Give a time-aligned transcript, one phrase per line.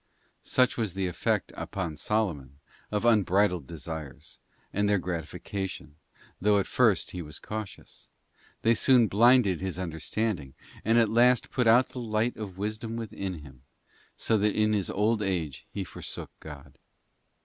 [0.29, 2.57] * Such was the effect upon Solomon
[2.89, 4.39] of unbridled desires,
[4.73, 5.93] and their gratification,
[6.41, 8.09] though at first he was cautious;
[8.63, 13.35] they soon blinded his understanding, and at last put out the light of wisdom within
[13.45, 13.61] him,
[14.17, 16.79] so that in his old age he forsook God.